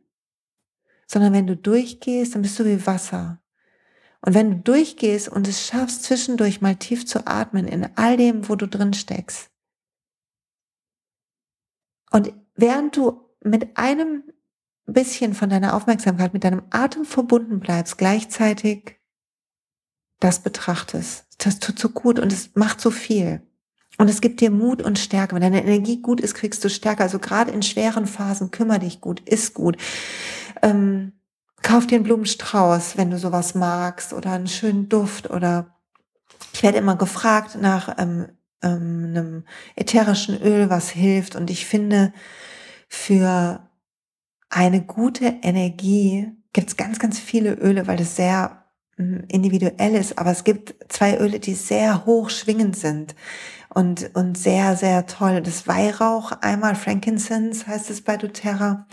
[1.06, 3.44] sondern wenn du durchgehst, dann bist du wie Wasser.
[4.22, 8.50] Und wenn du durchgehst und es schaffst, zwischendurch mal tief zu atmen in all dem,
[8.50, 9.52] wo du drin steckst.
[12.10, 14.24] Und während du mit einem,
[14.93, 18.99] bisschen von deiner Aufmerksamkeit mit deinem Atem verbunden bleibst, gleichzeitig
[20.19, 21.25] das betrachtest.
[21.38, 23.41] Das tut so gut und es macht so viel.
[23.97, 25.36] Und es gibt dir Mut und Stärke.
[25.36, 27.04] Wenn deine Energie gut ist, kriegst du Stärke.
[27.04, 29.75] Also gerade in schweren Phasen, kümmere dich gut, ist gut.
[30.62, 31.13] Ähm,
[31.62, 35.30] kauf dir einen Blumenstrauß, wenn du sowas magst, oder einen schönen Duft.
[35.30, 35.75] Oder
[36.54, 38.30] ich werde immer gefragt nach ähm,
[38.62, 39.43] ähm, einem
[39.75, 41.36] ätherischen Öl, was hilft.
[41.36, 42.13] Und ich finde,
[42.88, 43.68] für
[44.50, 48.66] eine gute Energie gibt es ganz, ganz viele Öle, weil das sehr
[48.98, 53.16] individuell ist, aber es gibt zwei Öle, die sehr hoch schwingend sind
[53.70, 55.42] und, und sehr, sehr toll.
[55.42, 58.88] Das Weihrauch, einmal Frankincense heißt es bei doTERRA.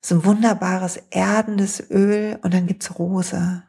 [0.00, 3.62] So ein wunderbares erdendes Öl und dann gibt's Rose.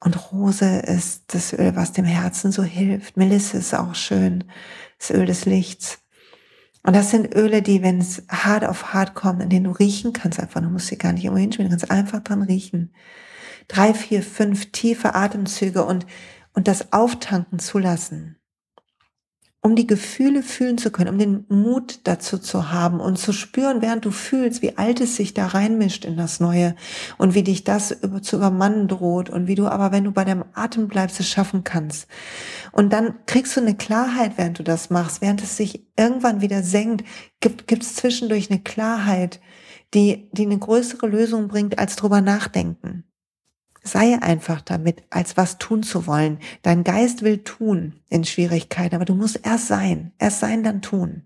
[0.00, 3.16] Und Rose ist das Öl, was dem Herzen so hilft.
[3.16, 4.44] Melisse ist auch schön,
[4.98, 6.01] das Öl des Lichts.
[6.84, 10.12] Und das sind Öle, die, wenn es hart auf hart kommt, in denen du riechen
[10.12, 12.92] kannst, einfach, du musst sie gar nicht irgendwo hinspielen, du kannst einfach dran riechen
[13.68, 16.06] drei, vier, fünf tiefe Atemzüge und,
[16.52, 18.36] und das Auftanken zulassen.
[19.64, 23.80] Um die Gefühle fühlen zu können, um den Mut dazu zu haben und zu spüren,
[23.80, 26.74] während du fühlst, wie alt es sich da reinmischt in das Neue
[27.16, 30.44] und wie dich das zu übermannen droht und wie du aber, wenn du bei deinem
[30.54, 32.08] Atem bleibst, es schaffen kannst.
[32.72, 36.62] Und dann kriegst du eine Klarheit, während du das machst, während es sich irgendwann wieder
[36.62, 37.04] senkt,
[37.40, 39.40] gibt es zwischendurch eine Klarheit,
[39.94, 43.04] die, die eine größere Lösung bringt als drüber nachdenken.
[43.84, 46.38] Sei einfach damit, als was tun zu wollen.
[46.62, 50.12] Dein Geist will tun in Schwierigkeiten, aber du musst erst sein.
[50.18, 51.22] Erst sein, dann tun.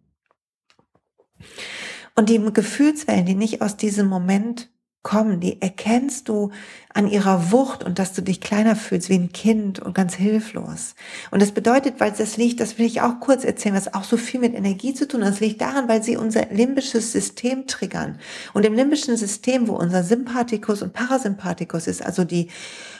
[2.14, 4.70] Und die Gefühlswellen, die nicht aus diesem Moment
[5.06, 6.50] kommen, die erkennst du
[6.92, 10.96] an ihrer Wucht und dass du dich kleiner fühlst wie ein Kind und ganz hilflos.
[11.30, 14.16] Und das bedeutet, weil das liegt, das will ich auch kurz erzählen, was auch so
[14.16, 15.30] viel mit Energie zu tun hat.
[15.30, 18.18] Das liegt daran, weil sie unser limbisches System triggern.
[18.52, 22.48] Und im limbischen System, wo unser Sympathikus und Parasympathikus ist, also die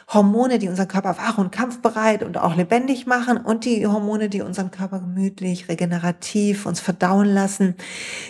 [0.08, 4.40] Hormone, die unseren Körper wach und kampfbereit und auch lebendig machen und die Hormone, die
[4.40, 7.74] unseren Körper gemütlich, regenerativ uns verdauen lassen,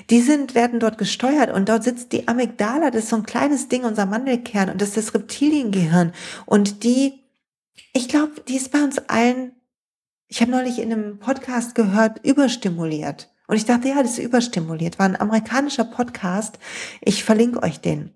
[0.08, 3.68] die sind, werden dort gesteuert und dort sitzt die Amygdala, das ist so ein kleines
[3.68, 6.12] Ding, unser Mandelkern und das ist das Reptiliengehirn
[6.46, 7.24] und die,
[7.92, 9.52] ich glaube, die ist bei uns allen,
[10.28, 13.30] ich habe neulich in einem Podcast gehört, überstimuliert.
[13.48, 14.98] Und ich dachte, ja, das ist überstimuliert.
[14.98, 16.58] War ein amerikanischer Podcast.
[17.00, 18.12] Ich verlinke euch den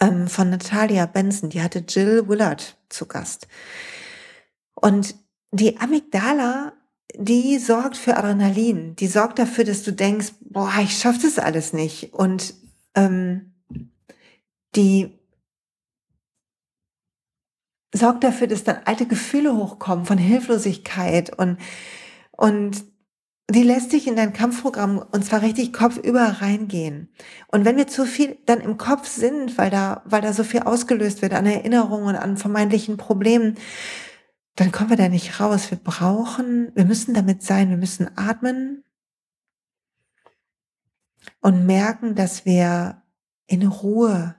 [0.00, 3.46] ähm, von Natalia Benson, die hatte Jill Willard zu Gast.
[4.74, 5.14] Und
[5.52, 6.72] die Amygdala,
[7.16, 11.72] die sorgt für Adrenalin, die sorgt dafür, dass du denkst, boah, ich schaff das alles
[11.72, 12.14] nicht.
[12.14, 12.54] Und
[12.94, 13.52] ähm,
[14.74, 15.18] die
[17.92, 21.58] sorgt dafür, dass dann alte Gefühle hochkommen von Hilflosigkeit und,
[22.30, 22.84] und
[23.50, 27.08] die lässt sich in dein Kampfprogramm und zwar richtig kopfüber reingehen.
[27.48, 30.60] Und wenn wir zu viel dann im Kopf sind, weil da, weil da so viel
[30.60, 33.56] ausgelöst wird an Erinnerungen, an vermeintlichen Problemen,
[34.56, 35.70] dann kommen wir da nicht raus.
[35.70, 38.84] Wir brauchen, wir müssen damit sein, wir müssen atmen
[41.40, 43.02] und merken, dass wir
[43.46, 44.36] in Ruhe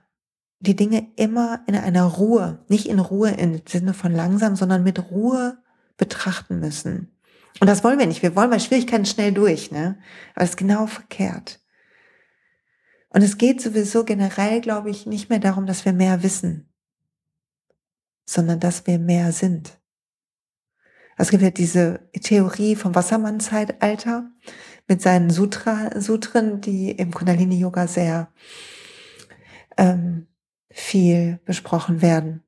[0.60, 5.10] die Dinge immer in einer Ruhe, nicht in Ruhe im Sinne von langsam, sondern mit
[5.10, 5.58] Ruhe
[5.96, 7.10] betrachten müssen.
[7.60, 8.22] Und das wollen wir nicht.
[8.22, 9.98] Wir wollen bei Schwierigkeiten schnell durch, ne?
[10.34, 11.60] Aber es ist genau verkehrt.
[13.10, 16.72] Und es geht sowieso generell, glaube ich, nicht mehr darum, dass wir mehr wissen,
[18.24, 19.78] sondern dass wir mehr sind.
[21.18, 24.30] Es gibt ja diese Theorie vom Wassermann-Zeitalter
[24.88, 28.32] mit seinen Sutra, Sutren, die im Kundalini-Yoga sehr
[29.76, 30.26] ähm,
[30.70, 32.42] viel besprochen werden.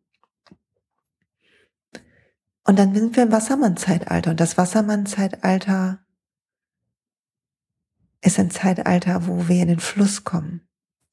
[2.64, 4.30] Und dann sind wir im Wassermann-Zeitalter.
[4.30, 6.00] Und das Wassermann-Zeitalter
[8.22, 10.62] ist ein Zeitalter, wo wir in den Fluss kommen,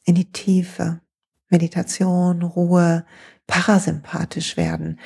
[0.06, 1.02] in die Tiefe,
[1.50, 3.06] Meditation, Ruhe,
[3.48, 4.98] parasympathisch werden.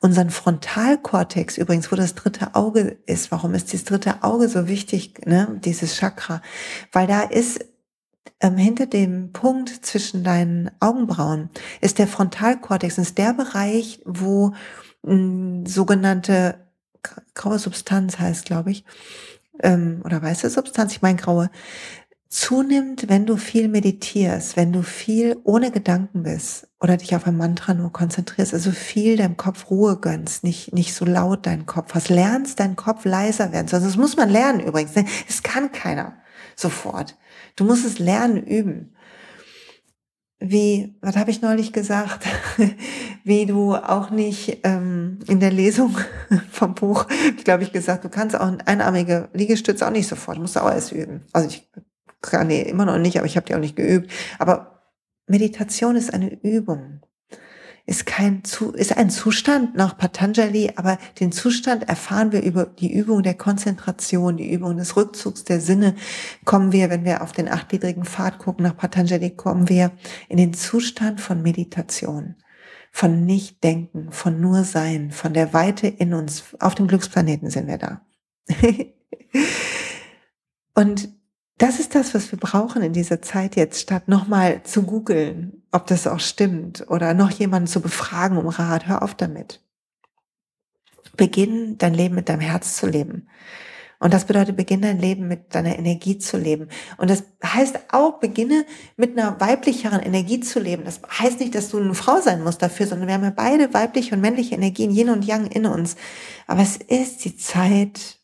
[0.00, 3.30] Unseren Frontalkortex übrigens, wo das dritte Auge ist.
[3.30, 5.60] Warum ist dieses dritte Auge so wichtig, ne?
[5.64, 6.42] dieses Chakra?
[6.90, 7.64] Weil da ist
[8.40, 14.52] ähm, hinter dem Punkt zwischen deinen Augenbrauen ist der Frontalkortex, ist der Bereich, wo
[15.04, 16.56] sogenannte
[17.34, 18.84] graue Substanz heißt, glaube ich,
[19.60, 21.50] ähm, oder weiße Substanz, ich meine graue,
[22.28, 27.36] zunimmt, wenn du viel meditierst, wenn du viel ohne Gedanken bist oder dich auf ein
[27.36, 31.92] Mantra nur konzentrierst, also viel deinem Kopf Ruhe gönnst, nicht, nicht so laut deinen Kopf
[31.94, 33.68] hast, lernst deinen Kopf leiser werden.
[33.70, 34.94] Also das muss man lernen übrigens.
[34.94, 35.04] Ne?
[35.28, 36.16] Es kann keiner
[36.56, 37.18] sofort.
[37.56, 38.94] Du musst es lernen, üben
[40.42, 42.26] wie, was habe ich neulich gesagt,
[43.24, 45.96] wie du auch nicht ähm, in der Lesung
[46.50, 50.56] vom Buch, ich glaube ich gesagt, du kannst auch einarmige Liegestütze auch nicht sofort, musst
[50.56, 51.22] du auch erst üben.
[51.32, 51.70] Also ich
[52.20, 54.10] gar nee, immer noch nicht, aber ich habe die auch nicht geübt.
[54.38, 54.82] Aber
[55.26, 57.00] Meditation ist eine Übung
[57.84, 62.92] ist kein zu, ist ein Zustand nach Patanjali, aber den Zustand erfahren wir über die
[62.92, 65.96] Übung der Konzentration, die Übung des Rückzugs der Sinne.
[66.44, 69.90] Kommen wir, wenn wir auf den achtgliedrigen Pfad gucken nach Patanjali, kommen wir
[70.28, 72.36] in den Zustand von Meditation,
[72.92, 76.44] von Nichtdenken, von nur Sein, von der Weite in uns.
[76.60, 78.06] Auf dem Glücksplaneten sind wir da.
[80.74, 81.08] Und
[81.58, 85.86] das ist das, was wir brauchen in dieser Zeit jetzt, statt nochmal zu googeln, ob
[85.86, 88.86] das auch stimmt oder noch jemanden zu befragen um Rat.
[88.86, 89.60] Hör auf damit.
[91.16, 93.28] Beginn dein Leben mit deinem Herz zu leben.
[93.98, 96.68] Und das bedeutet, beginn dein Leben mit deiner Energie zu leben.
[96.98, 100.84] Und das heißt auch, beginne mit einer weiblicheren Energie zu leben.
[100.84, 103.72] Das heißt nicht, dass du eine Frau sein musst dafür, sondern wir haben ja beide
[103.72, 105.94] weibliche und männliche Energien, Yin und Yang in uns.
[106.48, 108.18] Aber es ist die Zeit,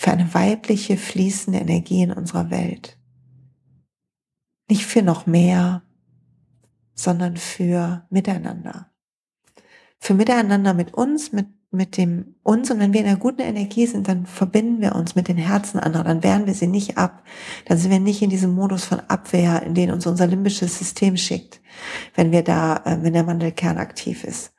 [0.00, 2.96] für eine weibliche fließende Energie in unserer Welt.
[4.70, 5.82] Nicht für noch mehr,
[7.02, 8.90] sondern für Miteinander.
[9.98, 12.70] Für Miteinander mit uns, mit, mit dem uns.
[12.70, 15.78] Und wenn wir in einer guten Energie sind, dann verbinden wir uns mit den Herzen
[15.78, 16.04] anderer.
[16.04, 17.22] Dann wehren wir sie nicht ab.
[17.66, 21.16] Dann sind wir nicht in diesem Modus von Abwehr, in den uns unser limbisches System
[21.16, 21.60] schickt,
[22.14, 24.52] wenn wir da, äh, wenn der Mandelkern aktiv ist.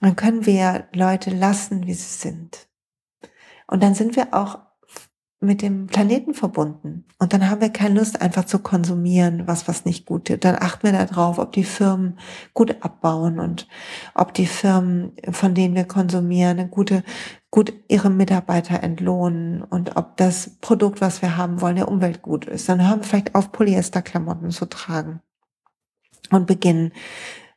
[0.00, 2.68] Dann können wir Leute lassen, wie sie sind.
[3.66, 4.58] Und dann sind wir auch
[5.42, 7.06] mit dem Planeten verbunden.
[7.18, 10.44] Und dann haben wir keine Lust, einfach zu konsumieren, was was nicht gut ist.
[10.44, 12.18] Dann achten wir darauf, ob die Firmen
[12.52, 13.66] gut abbauen und
[14.14, 17.02] ob die Firmen, von denen wir konsumieren, eine gute,
[17.50, 22.44] gut ihre Mitarbeiter entlohnen und ob das Produkt, was wir haben wollen, der Umwelt gut
[22.44, 22.68] ist.
[22.68, 25.20] Dann hören wir vielleicht auf, Polyesterklamotten zu tragen
[26.30, 26.92] und beginnen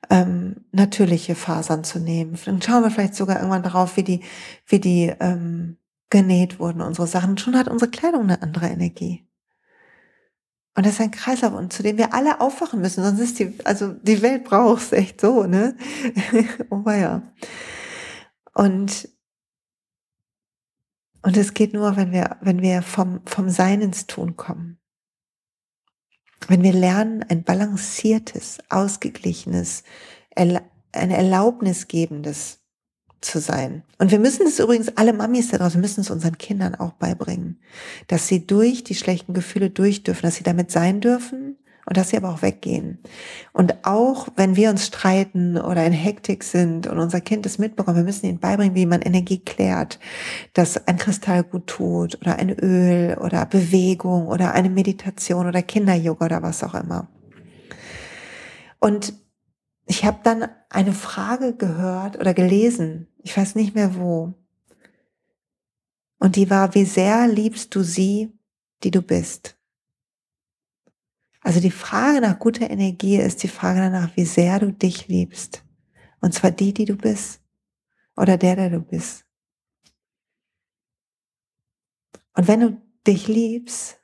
[0.09, 2.37] ähm, natürliche Fasern zu nehmen.
[2.45, 4.21] Dann schauen wir vielleicht sogar irgendwann darauf, wie die,
[4.67, 5.77] wie die ähm,
[6.13, 7.39] genäht wurden, unsere Sachen.
[7.39, 9.27] Schon hat unsere Kleidung eine andere Energie.
[10.75, 13.57] Und das ist ein Kreislauf, und zu dem wir alle aufwachen müssen, sonst ist die,
[13.65, 15.75] also die Welt braucht es echt so, ne?
[16.69, 17.23] oh ja.
[18.53, 19.09] Und,
[21.23, 24.79] und es geht nur, wenn wir, wenn wir vom, vom Sein ins Tun kommen.
[26.47, 29.83] Wenn wir lernen, ein balanciertes, ausgeglichenes,
[30.35, 30.59] ein
[30.91, 32.62] erlaubnisgebendes
[33.23, 33.83] zu sein.
[33.97, 37.59] Und wir müssen es übrigens, alle Mamis da draußen müssen es unseren Kindern auch beibringen,
[38.07, 42.09] dass sie durch die schlechten Gefühle durch dürfen, dass sie damit sein dürfen und dass
[42.09, 42.99] sie aber auch weggehen.
[43.51, 47.97] Und auch wenn wir uns streiten oder in Hektik sind und unser Kind es mitbekommt,
[47.97, 49.99] wir müssen ihnen beibringen, wie man Energie klärt,
[50.53, 56.25] dass ein Kristall gut tut oder ein Öl oder Bewegung oder eine Meditation oder Kinder-Yoga
[56.25, 57.07] oder was auch immer.
[58.79, 59.13] Und
[59.85, 64.33] ich habe dann eine Frage gehört oder gelesen, ich weiß nicht mehr wo.
[66.19, 68.31] Und die war, wie sehr liebst du sie,
[68.83, 69.57] die du bist?
[71.41, 75.63] Also die Frage nach guter Energie ist die Frage danach, wie sehr du dich liebst.
[76.21, 77.41] Und zwar die, die du bist.
[78.15, 79.25] Oder der, der du bist.
[82.35, 83.99] Und wenn du dich liebst,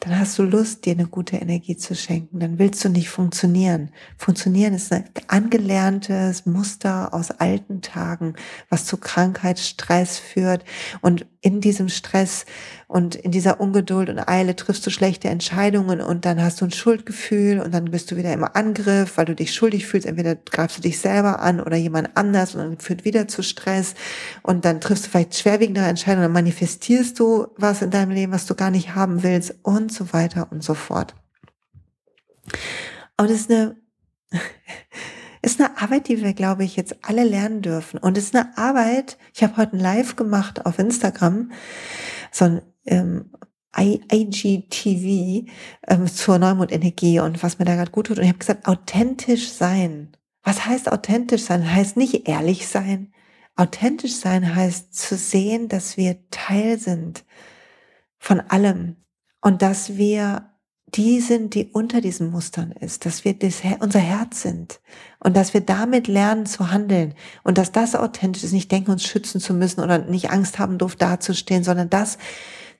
[0.00, 2.38] dann hast du Lust, dir eine gute Energie zu schenken.
[2.38, 3.90] Dann willst du nicht funktionieren.
[4.16, 8.34] Funktionieren ist ein angelerntes Muster aus alten Tagen,
[8.68, 10.64] was zu Krankheit, Stress führt.
[11.00, 12.46] Und in diesem Stress
[12.88, 16.72] und in dieser Ungeduld und Eile triffst du schlechte Entscheidungen und dann hast du ein
[16.72, 20.06] Schuldgefühl und dann bist du wieder im Angriff, weil du dich schuldig fühlst.
[20.06, 23.94] Entweder greifst du dich selber an oder jemand anders und dann führt wieder zu Stress
[24.42, 28.46] und dann triffst du vielleicht schwerwiegende Entscheidungen, dann manifestierst du was in deinem Leben, was
[28.46, 31.14] du gar nicht haben willst und so weiter und so fort.
[33.16, 33.76] Und es ist eine
[35.42, 37.98] ist eine Arbeit, die wir, glaube ich, jetzt alle lernen dürfen.
[37.98, 41.52] Und es ist eine Arbeit, ich habe heute ein Live gemacht auf Instagram,
[42.32, 43.30] so ein ähm,
[43.76, 45.48] IGTV
[45.86, 48.18] ähm, zur Neumondenergie und was mir da gerade gut tut.
[48.18, 50.16] Und ich habe gesagt, authentisch sein.
[50.42, 51.72] Was heißt authentisch sein?
[51.72, 53.12] Heißt nicht ehrlich sein.
[53.56, 57.24] Authentisch sein heißt zu sehen, dass wir Teil sind
[58.18, 58.96] von allem
[59.40, 60.50] und dass wir
[60.94, 64.80] die sind, die unter diesen Mustern ist, dass wir das, unser Herz sind
[65.20, 69.04] und dass wir damit lernen zu handeln und dass das authentisch ist, nicht denken, uns
[69.04, 72.18] schützen zu müssen oder nicht Angst haben, doof dazustehen, sondern das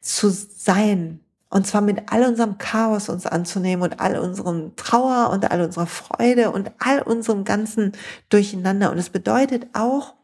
[0.00, 5.50] zu sein und zwar mit all unserem Chaos uns anzunehmen und all unserem Trauer und
[5.50, 7.92] all unserer Freude und all unserem ganzen
[8.28, 8.90] Durcheinander.
[8.90, 10.14] Und es bedeutet auch,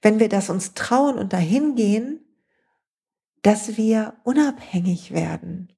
[0.00, 2.20] wenn wir das uns trauen und dahin gehen,
[3.42, 5.72] dass wir unabhängig werden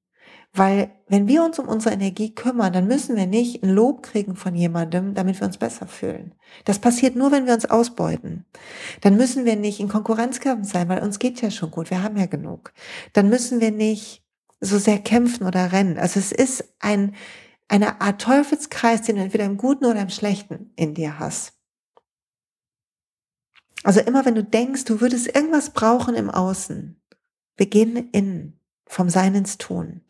[0.57, 4.37] Weil wenn wir uns um unsere Energie kümmern, dann müssen wir nicht ein Lob kriegen
[4.37, 6.33] von jemandem, damit wir uns besser fühlen.
[6.63, 8.45] Das passiert nur, wenn wir uns ausbeuten.
[9.01, 12.15] Dann müssen wir nicht in Konkurrenzkampf sein, weil uns geht ja schon gut, wir haben
[12.15, 12.71] ja genug.
[13.11, 14.23] Dann müssen wir nicht
[14.61, 15.99] so sehr kämpfen oder rennen.
[15.99, 17.15] Also es ist ein,
[17.67, 21.51] eine Art Teufelskreis, den du entweder im Guten oder im Schlechten in dir hast.
[23.83, 27.01] Also immer wenn du denkst, du würdest irgendwas brauchen im Außen,
[27.57, 30.04] beginne innen, vom Sein ins Tun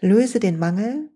[0.00, 1.10] löse den Mangel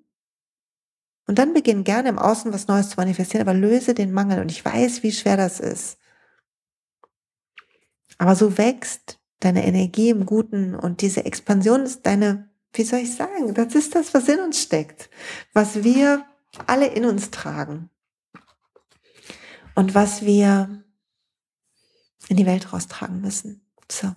[1.26, 4.41] und dann beginn gerne im Außen was Neues zu manifestieren, aber löse den Mangel.
[4.41, 5.99] Und ich weiß, wie schwer das ist.
[8.18, 13.14] Aber so wächst deine Energie im Guten und diese Expansion ist deine, wie soll ich
[13.14, 15.11] sagen, das ist das, was in uns steckt,
[15.53, 16.24] was wir
[16.66, 17.91] alle in uns tragen
[19.74, 20.85] und was wir
[22.28, 23.66] in die Welt raustragen müssen.
[23.91, 24.14] So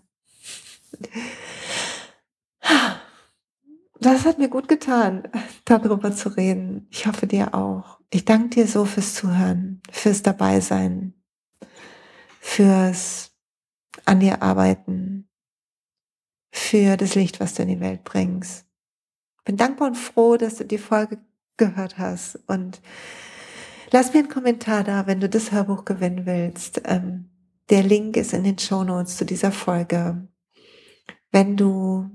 [4.05, 5.23] das hat mir gut getan,
[5.65, 6.87] darüber zu reden.
[6.91, 7.99] Ich hoffe dir auch.
[8.11, 11.13] Ich danke dir so fürs Zuhören, fürs Dabeisein,
[12.39, 13.31] fürs
[14.05, 15.27] an dir arbeiten,
[16.51, 18.65] für das Licht, was du in die Welt bringst.
[19.43, 21.17] Bin dankbar und froh, dass du die Folge
[21.57, 22.81] gehört hast und
[23.91, 26.81] lass mir einen Kommentar da, wenn du das Hörbuch gewinnen willst.
[26.85, 27.29] Ähm,
[27.69, 30.27] der Link ist in den Show Notes zu dieser Folge.
[31.31, 32.09] Wenn du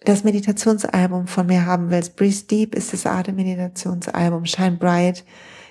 [0.00, 5.24] das Meditationsalbum von mir haben willst, Breathe Deep ist das Atem-Meditationsalbum, Shine Bright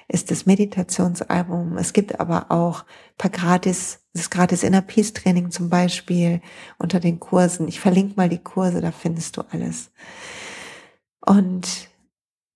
[0.07, 1.77] ist das Meditationsalbum.
[1.77, 2.84] Es gibt aber auch
[3.17, 6.41] paar gratis, das gratis Inner Peace Training zum Beispiel
[6.80, 7.67] unter den Kursen.
[7.67, 9.91] Ich verlinke mal die Kurse, da findest du alles.
[11.25, 11.88] Und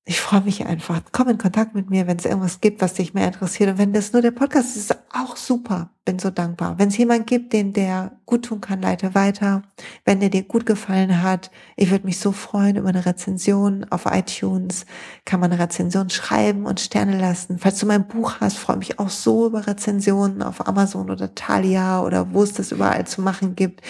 [0.05, 1.01] ich freue mich einfach.
[1.13, 3.69] Komm in Kontakt mit mir, wenn es irgendwas gibt, was dich mehr interessiert.
[3.69, 5.91] Und wenn das nur der Podcast ist, ist auch super.
[6.03, 6.77] Bin so dankbar.
[6.77, 9.61] Wenn es jemand gibt, den der gut tun kann, leite weiter.
[10.03, 14.05] Wenn der dir gut gefallen hat, ich würde mich so freuen über eine Rezension auf
[14.05, 14.85] iTunes.
[15.23, 17.57] Kann man eine Rezension schreiben und Sterne lassen.
[17.57, 22.03] Falls du mein Buch hast, freue mich auch so über Rezensionen auf Amazon oder Thalia
[22.03, 23.81] oder wo es das überall zu machen gibt.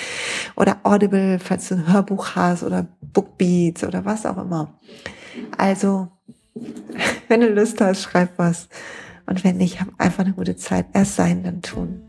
[0.56, 4.78] Oder Audible, falls du ein Hörbuch hast oder Bookbeats oder was auch immer.
[5.58, 6.10] Also,
[7.28, 8.70] wenn du Lust hast, schreib was.
[9.26, 10.88] Und wenn nicht, hab einfach eine gute Zeit.
[10.94, 12.02] Erst sein, dann tun.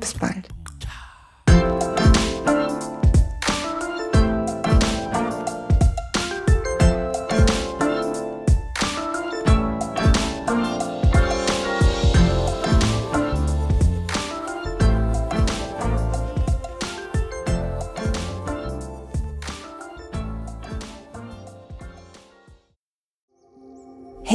[0.00, 0.48] Bis bald.